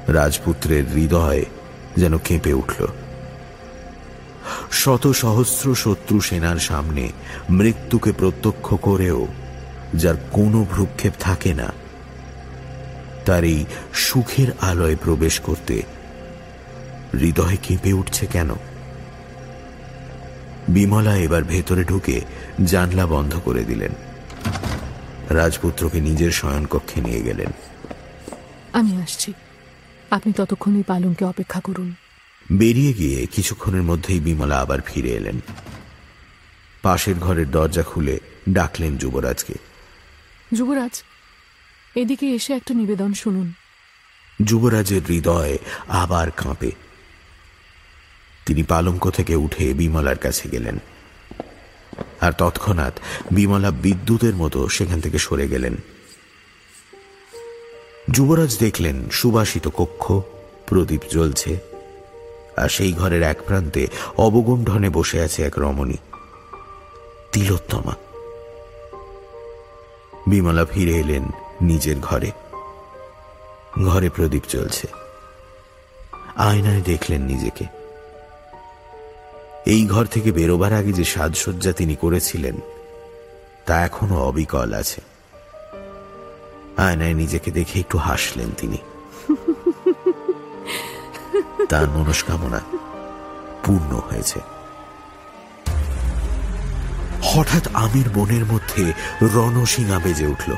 [0.07, 1.45] রাজপুত্রের হৃদয়
[1.97, 2.87] যেন কেঁপে উঠল।
[4.73, 7.11] শত সহস্র শত্রু সেনার সামনে
[7.49, 9.27] মৃত্যুকে প্রত্যক্ষ করেও
[9.95, 11.73] যার কোনো ভ্রুক্ষেপ থাকে না,
[13.25, 15.83] তার এই সুখের আলোয় প্রবেশ করতে
[17.13, 18.49] হৃদয় কেঁপে উঠছে কেন?
[20.69, 22.21] বিমলা এবার ভেতরে ঢুকে
[22.63, 23.91] জানলা বন্ধ করে দিলেন।
[25.29, 27.51] রাজপুত্রকে নিজের শয়নকক্ষে নিয়ে গেলেন।
[28.73, 29.33] আমি আসছি।
[30.11, 31.95] আপনি ততক্ষণই এই পালঙ্কে অপেক্ষা করুন।
[32.51, 35.39] বেরিয়ে গিয়ে কিছুক্ষণের মধ্যেই বিমলা আবার ফিরে এলেন।
[36.81, 39.53] পাশের ঘরের দরজা খুলে ডাকলেন যুবরাজকে।
[40.53, 41.03] যুবরাজ
[41.95, 43.53] এদিকে এসে একটা নিবেদন শুনুন।
[44.43, 46.71] যুবরাজের হৃদয় আবার কাঁপে।
[48.45, 50.79] তিনি পালঙ্ক থেকে উঠে বিমলার কাছে গেলেন।
[52.21, 52.99] আর তৎক্ষণাৎ
[53.31, 55.75] বিমলা বিদ্যুতের মতো সেখান থেকে সরে গেলেন।
[58.11, 60.11] যুবরাজ দেখলেন সুবাসিত কক্ষ
[60.67, 61.72] প্রদীপ জ্বলছে।
[62.57, 63.87] আর সেই ঘরের এক প্রান্তে
[64.17, 65.95] অবগুণ্ঠনে বসে আছে এক রমণী।
[67.31, 67.93] তিলোত্তমা।
[70.27, 71.23] বিমলা ফিরে এলেন
[71.61, 72.31] নিজের ঘরে।
[73.83, 74.87] ঘরে প্রদীপ চলছে
[76.35, 77.65] আয়নায় দেখলেন নিজেকে।
[79.65, 82.55] এই ঘর থেকে বেরোবার আগে যে সাজসজ্জা তিনি করেছিলেন,
[83.65, 85.01] তা এখনও অবিকল আছে।
[86.77, 88.77] আয়নায় নিজেকে দেখে একটু হাসলেন তিনি।
[91.69, 92.59] তার মনস্কামনা
[93.63, 94.39] পূর্ণ হয়েছে।
[97.23, 100.53] হঠাৎ আমির বনের মধ্যে রণসিংহা বেজে উঠল।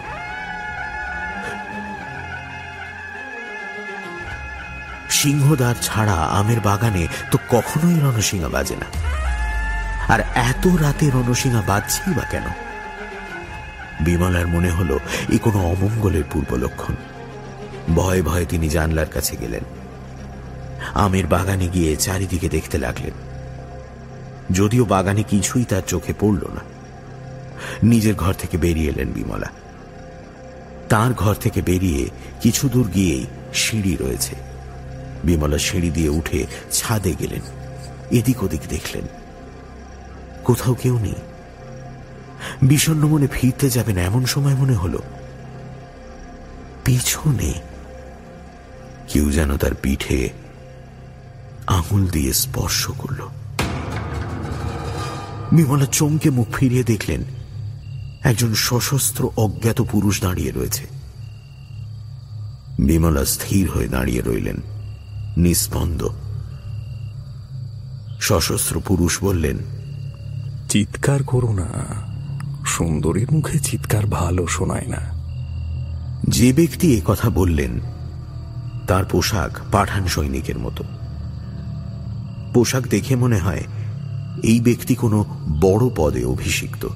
[5.10, 8.86] সিংহদ্বার ছাড়া আমের বাগানে তো কখনোই রণসিংহা বাজে না।
[10.14, 12.44] আর এত রাতে রণসিংহা বাজছেই বা কেন?
[14.02, 16.96] বিমলার মনে হলো, এ কোনো অমঙ্গলের পূর্ব লক্ষণ।
[17.96, 19.64] ভয়ে ভয়ে তিনি জানলার কাছে গেলেন।
[20.94, 23.14] আমের বাগানে গিয়ে চারিদিকে দেখতে লাগলেন।
[24.52, 26.62] যদিও বাগানে কিছুই তার চোখে পড়ল না।
[27.84, 29.50] নিজের ঘর থেকে বেরিয়ে এলেন বিমলা।
[30.90, 32.10] তার ঘর থেকে বেরিয়ে
[32.42, 34.36] কিছু দূর গিয়েই সিঁড়ি রয়েছে।
[35.24, 37.42] বিমলা সিঁড়ি দিয়ে উঠে ছাদে গেলেন।
[38.12, 39.06] এদিক ওদিক দেখলেন।
[40.44, 41.16] কোথাও কেউ নেই।
[42.62, 45.00] বিষণ্ন মনে ফিরতে যাবেন এমন সময় মনে হলো
[46.86, 47.54] পিছনে
[49.08, 50.30] কেউ যেন তার পিঠে
[51.68, 53.28] আঙুল দিয়ে স্পর্শ করল।
[55.52, 57.24] বিমলা চমকে মুখ ফিরিয়ে দেখলেন
[58.24, 60.86] একজন সশস্ত্র অজ্ঞাত পুরুষ দাঁড়িয়ে রয়েছে।
[62.80, 64.56] বিমলা স্থির হয়ে দাঁড়িয়ে রইলেন
[65.38, 66.08] নিস্পন্দ
[68.22, 69.58] সশস্ত্র পুরুষ বললেন
[70.70, 71.68] চিৎকার করো না
[72.66, 75.02] সুন্দরীর মুখে চিৎকার ভালো শোনায় না।
[76.28, 77.80] যে ব্যক্তি এ কথা বললেন
[78.88, 80.84] তার পোশাক পাঠান সৈনিকের মতো।
[82.56, 83.64] পোশাক দেখে মনে হয়
[84.44, 85.26] এই ব্যক্তি কোনো
[85.62, 86.88] বড় পদে অভিষিক্ত।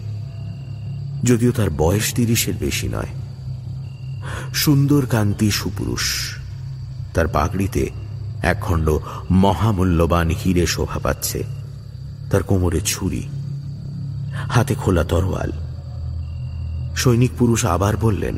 [1.23, 3.07] যদিও তার বয়স তিরিশের বেশি নয়।
[4.53, 6.35] সুন্দর কান্তি সুপুরুষ।
[7.13, 7.89] তার পাগড়িতে
[8.41, 8.97] একখণ্ড
[9.31, 11.43] মহামূল্যবান হিরে শোভা পাচ্ছে।
[12.31, 13.23] তার কোমরে ছুরি
[14.33, 15.51] হাতে খোলা তরোয়াল।
[16.95, 18.37] সৈনিক পুরুষ আবার বললেন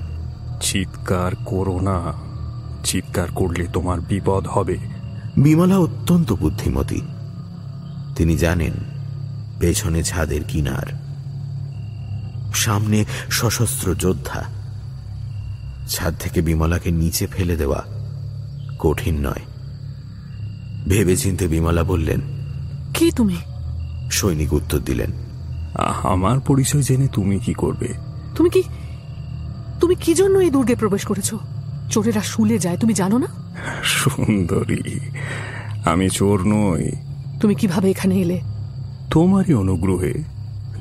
[0.62, 2.14] চিৎকার করো না।
[2.84, 4.78] চিৎকার করলে তোমার বিপদ হবে।
[5.38, 7.02] বিমলা অত্যন্ত বুদ্ধিমতী।
[8.16, 8.74] তিনি জানেন
[9.60, 11.02] পেছনে ছাদের কিনার।
[12.54, 14.44] সামনে সশস্ত্র যোদ্ধা।
[15.90, 17.84] ছাদ থেকে বিমলাকে নিচে ফেলে দেওয়া
[18.80, 19.42] কঠিন নয়।
[20.88, 22.20] ভেবেচিন্তে বিমলা বললেন
[22.94, 23.38] কি তুমি?
[24.12, 25.12] সৈনিক উত্তর দিলেন
[25.76, 27.88] আহ, আমার পরিচয় জেনে তুমি কি করবে?
[28.36, 28.64] তুমি কি
[29.80, 31.34] তুমি কি জন্য এই দুর্গে প্রবেশ করেছ?
[31.90, 33.28] চোরেরা শুলে যায় তুমি জানো না?
[33.84, 35.00] সুন্দরী
[35.86, 36.92] আমি চোর নই।
[37.42, 38.42] তুমি কীভাবে এখানে এলে?
[39.12, 40.14] তোমারই অনুগ্রহে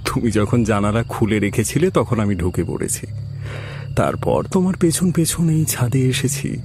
[0.04, 3.06] তুমি যখন জানালা খুলে রেখেছিলে তখন আমি ঢুকে পড়েছি।
[3.96, 6.56] তারপর তোমার পেছন পেছন এই ছাদে এসেছি।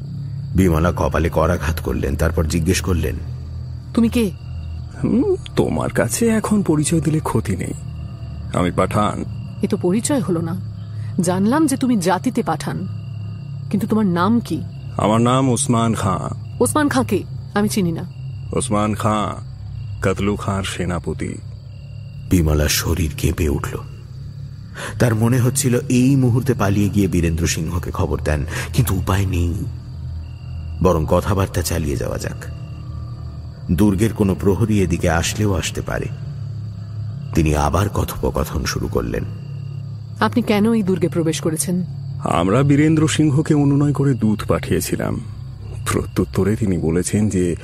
[0.55, 3.15] বিমলা কপালে করাঘাত করলেন তারপর জিজ্ঞেস করলেন
[3.93, 4.31] তুমি কে?
[5.03, 7.73] হুম, তোমার কাছে এখন পরিচয় দিলে ক্ষতি নেই।
[8.53, 9.25] আমি পাঠান।
[9.61, 10.55] এ তো পরিচয় হলো না।
[11.19, 12.87] জানলাম যে তুমি জাতিতে পাঠান।
[13.69, 14.61] কিন্তু তোমার নাম কি?
[14.97, 16.29] আমার নাম ওসমান খাঁ।
[16.59, 17.23] ওসমান খাঁকে?
[17.53, 18.03] আমি চিনি না।
[18.53, 19.54] ওসমান খাঁ।
[20.01, 21.37] কাতলু খাঁর সেনাপতি।
[22.29, 23.77] বিমলার শরীর কেঁপে উঠল।
[24.99, 29.53] তার মনে হচ্ছিল এই মুহূর্তে পালিয়ে গিয়ে বীরেন্দ্র সিংহকে খবর দেন কিন্তু উপায় নেই।
[30.83, 32.45] বরং কথাবার্তা চালিয়ে যাওয়া যাক।
[33.71, 36.05] দুর্গের কোনো প্রহরী এদিকে আসলেও আসতে পারে।
[37.35, 39.23] তিনি আবার কথোপকথন শুরু করলেন।
[40.19, 41.83] আপনি কেন এই দুর্গে প্রবেশ করেছেন?
[42.23, 45.19] আমরা বীরেন্দ্র সিংহকে অনুনয় করে দূত পাঠিয়েছিলাম।
[45.91, 47.55] প্রত্যুত্তরে তিনি বলেছেন যে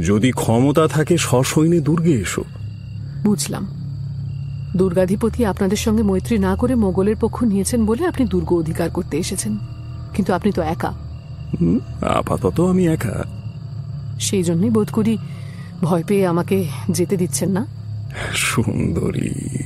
[0.00, 2.44] যদি ক্ষমতা থাকে সসৈন্যে দুর্গে এসো।
[3.24, 3.66] বুঝলাম।
[4.76, 9.58] দুর্গাধিপতি আপনাদের সঙ্গে মৈত্রী না করে মোগলের পক্ষ নিয়েছেন বলে আপনি দুর্গ অধিকার করতে এসেছেন।
[10.14, 10.92] কিন্তু আপনি তো একা।
[12.06, 13.24] আপাতত আমি একা।
[14.20, 15.18] সেই জন্যই বোধ করি
[15.82, 17.66] ভয় পেয়ে আমাকে যেতে দিচ্ছেন না।
[18.34, 19.58] সুন্দরী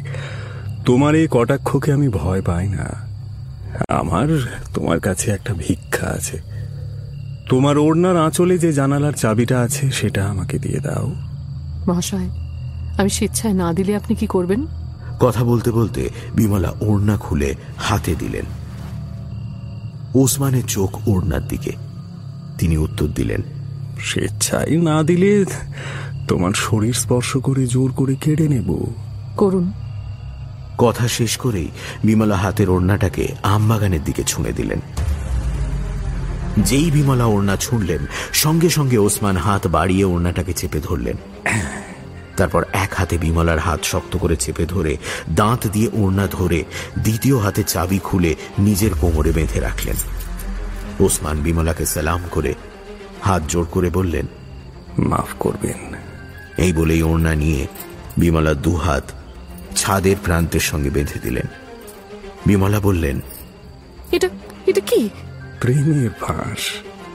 [0.85, 3.07] তোমার এই কটাক্ষকে আমি ভয় পাই না।
[3.89, 6.56] আমার তোমার কাছে একটা ভিক্ষা আছে।
[7.49, 11.15] তোমার ওড়নার আঁচলে যে জানালার চাবিটা আছে সেটা আমাকে দিয়ে দাও।
[11.89, 12.29] মহাশয়
[12.99, 14.67] আমি স্বেচ্ছায় না দিলে আপনি কি করবেন?
[15.21, 18.45] কথা বলতে বলতে বিমলা ওড়না খুলে হাতে দিলেন।
[20.15, 21.73] ওসমানের চোখ ওড়নার দিকে।
[22.59, 23.43] তিনি উত্তর দিলেন
[24.01, 25.45] স্বেচ্ছায় না দিলে
[26.29, 28.87] তোমার শরীর স্পর্শ করে জোর করে কেড়ে নেব।
[29.37, 29.73] করুন।
[30.79, 31.69] কথা শেষ করেই
[32.05, 34.81] বিমলা হাতের ওড়নাটাকে আমবাগানের দিকে ছুঁড়ে দিলেন।
[36.57, 41.17] যেই বিমলা ওড়না ছুঁড়লেন সঙ্গে সঙ্গে ওসমান হাত বাড়িয়ে ওড়নাটাকে চেপে ধরলেন।
[42.37, 44.97] তারপর এক হাতে বিমলার হাত শক্ত করে চেপে ধরে
[45.31, 46.65] দাঁত দিয়ে ওড়না ধরে
[46.99, 49.97] দ্বিতীয় হাতে চাবি খুলে নিজের কোমরে বেঁধে রাখলেন।
[51.01, 52.55] ওসমান বিমলাকে সালাম করে
[53.23, 54.27] হাত জোর করে বললেন
[54.99, 55.95] মাফ করবেন।
[56.57, 57.67] এই বলেই ওড়না নিয়ে
[58.17, 59.13] বিমলা দুহাত
[59.77, 61.47] ছাদের প্রান্তের সঙ্গে বেঁধে দিলেন।
[62.47, 63.21] বিমলা বললেন
[64.13, 64.29] এটা
[64.67, 65.11] এটা কি?
[65.61, 66.59] প্রেমের ফাঁস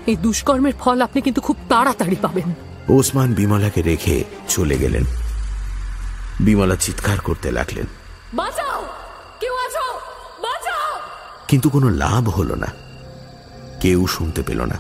[0.08, 2.54] এই দুষ্কর্মের ফল আপনি কিন্তু খুব তাড়াতাড়ি পাবেন।
[2.90, 5.04] ওসমান বিমলাকে রেখে চলে গেলেন।
[6.40, 7.86] বিমলা চিৎকার করতে লাগলেন।
[11.48, 12.68] কিন্তু কোনো লাভ হলো না।
[13.82, 14.80] কেউ শুনতে পেল না।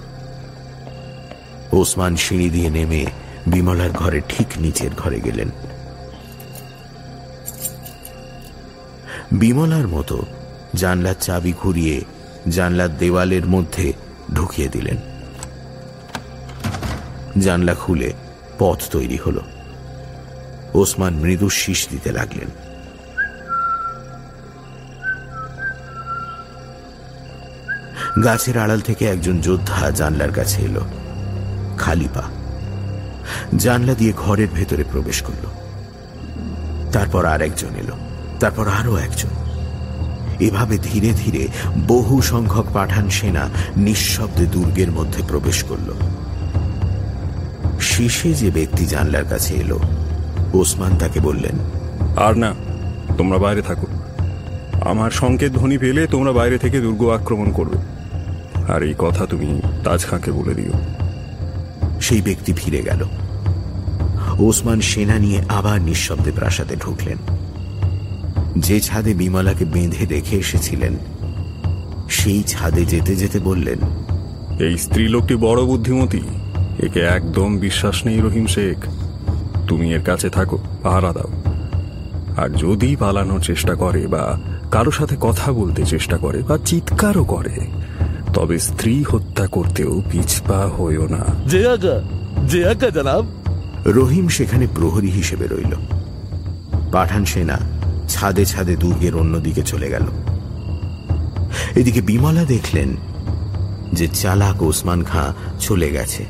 [1.71, 3.05] ওসমান সিঁড়ি দিয়ে নেমে
[3.47, 5.49] বিমলার ঘরে ঠিক নিচের ঘরে গেলেন।
[9.31, 10.25] বিমলার মতো
[10.75, 12.01] জানলার চাবি ঘুরিয়ে
[12.49, 13.93] জানলার দেওয়ালের মধ্যে
[14.33, 14.97] ঢুকিয়ে দিলেন।
[17.41, 18.13] জানলা খুলে
[18.59, 19.41] পথ তৈরি হলো।
[20.73, 22.47] ওসমান মৃদু শীষ দিতে লাগলেন।
[28.23, 30.81] গাছের আড়াল থেকে একজন যোদ্ধা জানলার কাছে এলো।
[31.77, 32.23] খালি পা।
[33.57, 35.47] জানলা দিয়ে ঘরের ভেতরে প্রবেশ করল।
[36.91, 37.97] তারপর আর একজন এলো।
[38.39, 39.29] তারপর আরও একজন।
[40.41, 41.47] এভাবে ধীরে ধীরে
[41.87, 45.89] বহু সংখ্যক পাঠান সেনা নিঃশব্দে দুর্গের মধ্যে প্রবেশ করল।
[47.81, 49.79] শেষে যে ব্যক্তি জানলার কাছে এলো
[50.53, 51.55] ওসমান তাকে বললেন
[52.17, 52.53] আর না
[53.17, 53.87] তোমরা বাইরে থাকো।
[54.89, 57.77] আমার সংকেত ধ্বনি পেলে তোমরা বাইরে থেকে দুর্গ আক্রমণ করবে।
[58.73, 60.73] আর এই কথা তুমি তাজ খাঁকে বলে দিও।
[62.01, 63.05] সেই ব্যক্তি ফিরে গেল।
[64.39, 67.17] ওসমান সেনা নিয়ে আবার নিঃশব্দে প্রাসাদে ঢুকলেন।
[68.57, 70.97] যে ছাদে বিমলাকে বেঁধে রেখে এসেছিলেন
[72.09, 73.77] সেই ছাদে যেতে যেতে বললেন
[74.59, 76.21] এই স্ত্রীলোকটি বড় বুদ্ধিমতী।
[76.79, 78.77] একে একদম বিশ্বাস নেই রহিম শেখ।
[79.67, 81.29] তুমি এর কাছে থাকো পাহারা দাও।
[82.37, 87.67] আর যদি পালানোর চেষ্টা করে বা কারও সাথে কথা বলতে চেষ্টা করে বা চিৎকারও করে
[88.33, 92.01] তবে স্ত্রী হত্যা করতেও পিছপা হইও না। যে আজ্ঞা
[92.47, 93.25] যে আজ্ঞা জনাব।
[93.85, 95.75] রহিম সেখানে প্রহরী হিসেবে রইল।
[96.91, 97.80] পাঠান সেনা
[98.11, 100.05] ছাদে ছাদে দুর্গের অন্যদিকে চলে গেল।
[101.75, 102.89] এদিকে বিমলা দেখলেন
[103.93, 106.23] যে চালাক ওসমান খাঁ চলে গেছে।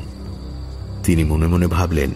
[1.04, 2.10] তিনি মনে মনে ভাবলেন,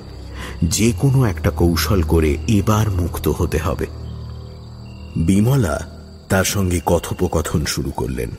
[0.62, 3.86] যে কোনো একটা কৌশল করে এবার মুক্ত হতে হবে।
[5.16, 5.76] বিমলা
[6.28, 8.30] তার সঙ্গে কথোপকথন শুরু করলেন।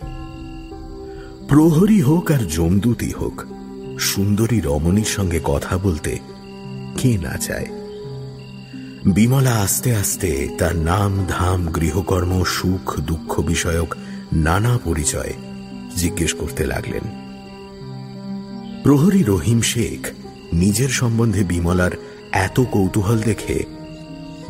[1.48, 3.38] প্রহরী হোক আর জমদূতই হোক,
[4.00, 6.12] সুন্দরী রমণীর সঙ্গে কথা বলতে
[6.98, 7.77] কে না চায়।
[9.08, 13.96] বিমলা আস্তে আস্তে তার নাম ধাম গৃহকর্ম, সুখ, দুঃখ বিষয়ক
[14.34, 15.34] নানা পরিচয়
[15.96, 17.02] জিজ্ঞেস করতে লাগলেন।
[18.84, 20.08] প্রহরী রহিম শেখ
[20.54, 21.92] নিজের সম্বন্ধে বিমলার
[22.32, 23.64] এত কৌতূহল দেখে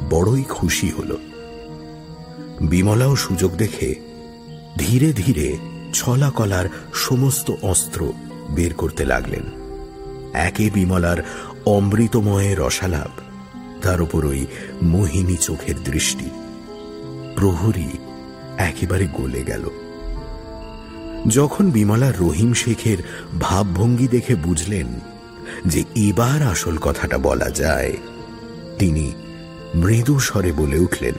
[0.10, 1.18] বড়ই খুশি হল।
[2.62, 3.96] বিমলাও সুযোগ দেখে
[4.78, 5.58] ধীরে ধীরে
[5.94, 8.14] ছলা কলার সমস্ত অস্ত্র
[8.50, 9.44] বের করতে লাগলেন।
[10.34, 11.18] একে বিমলার
[11.66, 13.27] অমৃতময় রসালাপ
[13.82, 14.46] তার উপর ওই
[14.82, 16.30] মোহিনী চোখের দৃষ্টি।
[17.36, 17.88] প্রহরী
[18.58, 19.70] একেবারে গলে গেল।
[21.28, 22.98] যখন বিমলা রহিম শেখের
[23.42, 24.88] ভাবভঙ্গি দেখে বুঝলেন
[25.66, 27.98] যে এবার আসল কথাটা বলা যায়
[28.80, 29.14] তিনি
[29.76, 31.14] মৃদু স্বরে বলে উঠলেন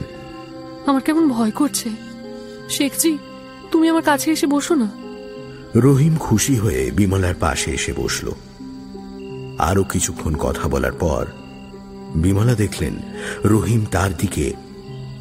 [0.85, 1.89] আমার কেমন ভয় করছে।
[2.69, 3.17] শেখজি
[3.71, 4.91] তুমি আমার কাছে এসে বসো না।
[5.75, 8.31] রহিম খুশি হয়ে বিমলার পাশে এসে বসল।
[9.57, 11.25] আরও কিছুক্ষণ কথা বলার পর
[12.15, 12.93] বিমলা দেখলেন
[13.45, 14.53] রহিম তার দিকে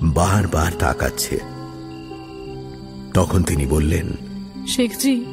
[0.03, 1.40] বারবার তাকাচ্ছে।
[3.14, 4.11] তখন তিনি বললেন
[4.66, 5.24] শেখজি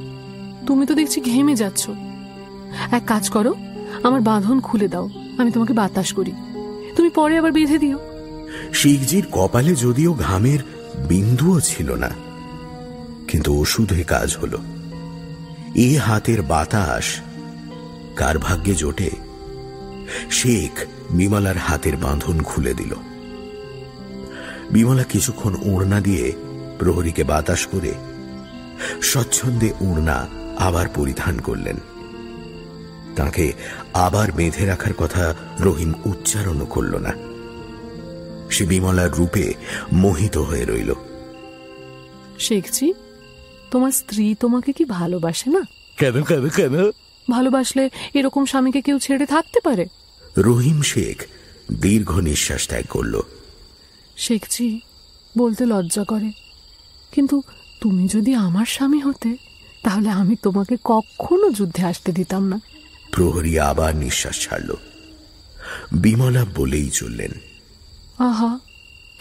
[0.67, 1.89] তুমি তো দেখছি ঘেমে যাচ্ছ।
[2.91, 3.53] এক কাজ করো
[4.03, 6.31] আমার বাঁধন খুলে দাও আমি তোমাকে বাতাস করি।
[6.95, 7.99] তুমি পরে আবার বেঁধে দিও।
[8.73, 10.59] শিখজির কপালে যদিও ঘামের
[11.07, 12.09] বিন্দুও ছিল না
[13.27, 14.57] কিন্তু ওষুধে কাজ হলো।
[15.75, 17.19] এ হাতের বাতাস
[18.15, 19.09] কার ভাগ্যে জোটে?
[20.31, 22.93] শেখ বিমলার হাতের বাঁধন খুলে দিল।
[24.71, 26.33] বিমলা কিছুক্ষণ ওড়না দিয়ে
[26.79, 27.93] প্রহরীকে বাতাস করে
[29.01, 31.77] স্বচ্ছন্দে ওড়না আবার পরিধান করলেন।
[33.15, 33.53] তাকে
[33.93, 37.13] আবার বেঁধে রাখার কথা রহিম উচ্চারণও করল না।
[38.49, 39.53] সে বিমলার রূপে
[39.93, 40.93] মোহিত হয়ে রইল।
[42.39, 42.93] শেখজি
[43.71, 45.61] তোমার স্ত্রী তোমাকে কি ভালোবাসে না?
[45.97, 46.91] কেন কেন কেন?
[47.29, 49.85] ভালোবাসলে এরকম স্বামীকে কেউ ছেড়ে থাকতে পারে?
[50.37, 51.25] রহিম শেখ
[51.81, 53.21] দীর্ঘ নিঃশ্বাস ত্যাগ করল।
[54.17, 54.79] শেখজি
[55.37, 56.31] বলতে লজ্জা করে।
[57.11, 57.41] কিন্তু
[57.81, 59.37] তুমি যদি আমার স্বামী হতে
[59.83, 62.61] তাহলে আমি তোমাকে কখনো যুদ্ধে আসতে দিতাম না।
[63.11, 64.75] প্রহরী আবার নিঃশ্বাস ছাড়ল।
[65.93, 67.31] বিমলা বলেই চললেন
[68.19, 68.59] আহা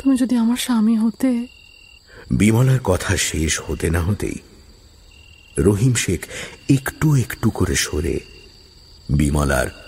[0.02, 1.46] তুমি যদি আমার স্বামী হতে।
[2.30, 4.34] বিমলার কথা শেষ হতে না হতেই
[5.58, 6.26] রহিম শেখ
[6.70, 8.20] একটু একটু করে সরে
[9.10, 9.83] বিমলার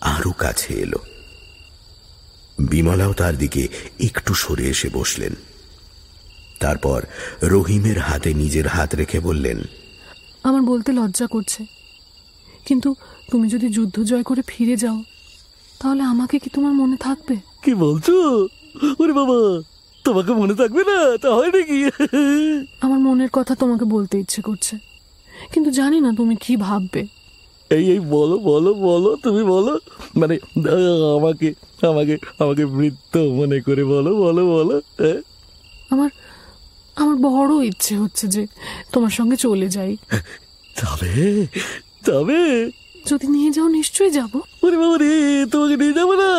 [0.00, 0.98] আরও কাছে এলো।
[2.58, 3.68] বিমলাও তার দিকে
[4.00, 5.34] একটু সরে এসে বসলেন।
[6.60, 7.02] তারপর
[7.42, 9.62] রহিমের হাতে নিজের হাত রেখে বললেন
[10.44, 11.66] আমার বলতে লজ্জা করছে।
[12.66, 12.94] কিন্তু
[13.30, 15.02] তুমি যদি যুদ্ধ জয় করে ফিরে যাও
[15.80, 17.36] তাহলে আমাকে কি তোমার মনে থাকবে?
[17.62, 18.48] কি বলছো?
[19.00, 19.62] ওরে বাবা
[20.04, 21.18] তোমাকে মনে থাকবে না?
[21.18, 21.84] তা হয় নাকি?
[22.80, 24.78] আমার মনের কথা তোমাকে বলতে ইচ্ছে করছে।
[25.52, 27.06] কিন্তু জানি না তুমি কি ভাববে।
[27.70, 29.74] এই এই বলো বলো বলো তুমি বলো।
[30.16, 30.34] মানে
[31.16, 31.48] আমাকে
[31.82, 35.20] আমাকে আমাকে বৃত্ত মনে করে বলো বলো বলো হ্যাঁ?
[35.90, 36.10] আমার
[36.96, 38.42] আমার বড় ইচ্ছে হচ্ছে যে
[38.92, 39.92] তোমার সঙ্গে চলে যাই।
[40.76, 41.12] তবে
[42.06, 42.40] তবে।
[43.06, 44.32] যদি নিয়ে যাও নিশ্চয়ই যাব।
[44.64, 45.12] ওরে বাবা রে
[45.46, 46.30] তোমাকে নিয়ে যাব না?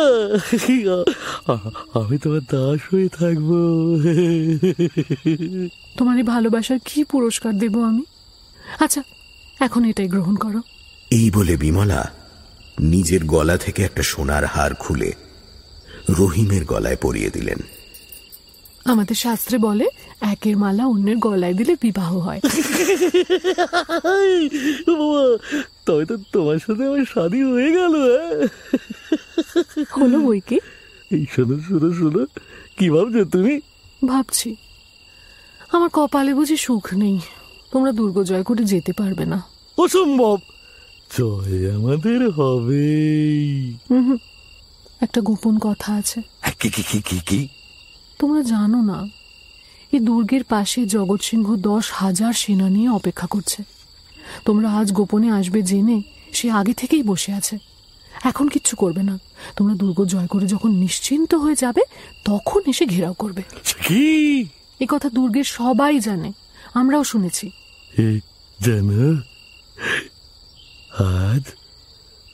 [2.00, 3.48] আমি তোমার দাস হয়ে থাকব।
[5.96, 8.04] তোমার এই ভালোবাসার কি পুরস্কার দেব আমি?
[8.80, 9.02] আচ্ছা
[9.60, 10.60] এখন এটাই গ্রহণ করো।
[11.12, 12.10] এই বলে বিমলা
[12.80, 15.12] নিজের গলা থেকে একটা সোনার হার খুলে
[16.10, 17.58] রহিমের গলায় পরিয়ে দিলেন।
[18.84, 19.86] আমাদের শাস্ত্রে বলে
[20.20, 22.40] একের মালা অন্যের গলায় দিলে বিবাহ হয়।
[25.86, 28.48] তবে তো তোমার সাথে আমার শাদি হয়ে গেল হ্যাঁ?
[29.98, 30.60] হলো বই কি?
[31.10, 32.26] এই শোনো শোনো শোনো।
[32.76, 33.60] কি ভাবছ তুমি?
[34.06, 34.56] ভাবছি।
[35.72, 37.20] আমার কপালে বুঝি সুখ নেই।
[37.72, 39.42] তোমরা দুর্গ জয় করে যেতে পারবে না।
[39.78, 40.38] অসম্ভব!
[41.18, 43.76] জয় আমাদের হবেই
[45.00, 46.22] একটা গোপন কথা আছে।
[46.60, 47.48] কি কি কি কি কি?
[48.18, 48.98] তোমরা জানো না
[49.92, 53.62] এই দুর্গের পাশে জগৎ সিংহ দশ হাজার সেনা নিয়ে অপেক্ষা করছে।
[54.44, 56.02] তোমরা আজ গোপনে আসবে জেনে
[56.32, 57.58] সে আগে থেকেই বসে আছে।
[58.24, 59.18] এখন কিচ্ছু করবে না।
[59.56, 61.82] তোমরা দুর্গ জয় করে যখন নিশ্চিন্ত হয়ে যাবে
[62.24, 63.42] তখন এসে ঘেরাও করবে।
[63.86, 64.04] কি?
[64.80, 66.32] এ কথা দুর্গের সবাই জানে।
[66.74, 67.50] আমরাও শুনেছি।
[68.60, 69.00] জানো
[71.00, 71.44] আজ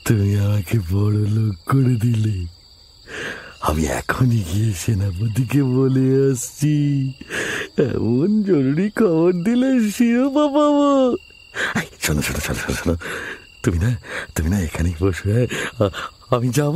[0.05, 2.35] তুমি আমাকে বড় লোক করে দিলে।
[3.61, 6.75] আমি এখনই গিয়ে সেনাপতিকে বলে আসছি।
[7.77, 10.89] এমন জরুরি খবর দিলে শিরোপা পাবো
[12.03, 12.95] শোনো শোনো শোনো শোনো শোনো।
[13.63, 13.91] তুমি না
[14.35, 15.47] তুমি না এখানেই বসে হ্যাঁ?
[16.35, 16.75] আমি যাব?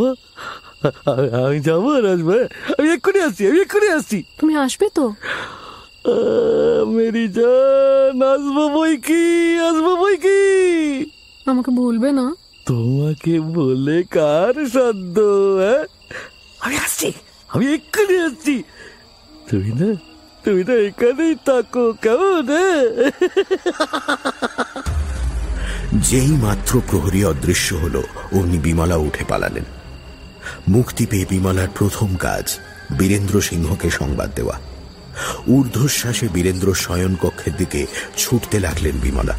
[1.45, 2.29] আমি যাব আর আসব?
[2.77, 5.05] আমি এক্ষুনি আসছি আমি এক্ষুনি আসছি। তুমি আসবে তো?
[6.95, 9.23] মেরি জান আসব বই কি
[9.67, 10.39] আসব বই কি
[11.47, 12.25] আমাকে বলবে না?
[12.65, 15.17] তোমাকে বলে কার সাধ্য
[15.59, 15.83] হ্যাঁ?
[16.59, 17.11] আমি আসছি
[17.49, 18.63] আমি এক্ষুনি আসছি।
[19.49, 19.89] তুমি না
[20.43, 22.83] তুমি না এখানেই থাকো কেমন হ্যাঁ?
[25.99, 27.95] যেই মাত্র প্রহরী অদৃশ্য হল
[28.33, 29.63] অমনি বিমলা উঠে পালালেন।
[30.67, 32.45] মুক্তি পেয়ে বিমলার প্রথম কাজ
[32.97, 34.55] বীরেন্দ্র সিংহকে সংবাদ দেওয়া।
[35.47, 37.87] ঊর্ধ্বশ্বাসে বীরেন্দ্র শয়ন কক্ষের দিকে
[38.17, 39.35] ছুটতে লাগলেন Bimala.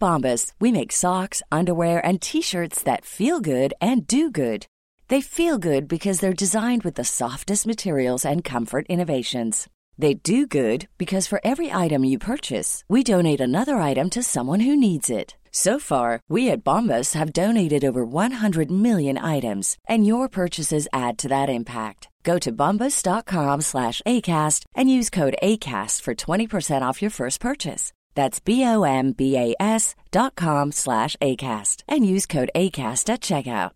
[0.00, 4.66] Bombas, we make socks, underwear, and t-shirts that feel good and do good.
[5.08, 9.68] They feel good because they're designed with the softest materials and comfort innovations.
[9.98, 14.60] They do good because for every item you purchase, we donate another item to someone
[14.60, 15.36] who needs it.
[15.52, 21.18] So far, we at Bombas have donated over 100 million items, and your purchases add
[21.18, 22.08] to that impact.
[22.22, 27.92] Go to bombas.com slash ACAST and use code ACAST for 20% off your first purchase.
[28.14, 33.72] That's B-O-M-B-A-S dot com slash ACAST and use code ACAST at checkout.